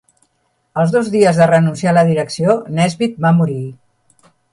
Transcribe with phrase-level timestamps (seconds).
[0.83, 3.61] Als dos dies de renunciar a la direcció, Nesbitt va morir.